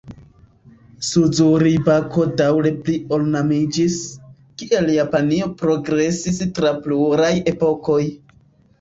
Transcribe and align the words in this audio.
Suzuri-bako 1.09 2.25
daŭre 2.41 2.73
pli-ornamiĝis, 2.89 4.01
kiel 4.65 4.93
Japanio 4.97 5.53
progresis 5.63 6.45
tra 6.59 6.77
pluraj 6.89 7.33
epokoj. 7.57 8.05